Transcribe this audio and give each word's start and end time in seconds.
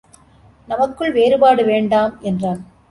நமக்குள் 0.67 1.11
வேறுபாடு 1.11 1.65
வேண்டாம் 1.65 2.19
என்றான். 2.21 2.61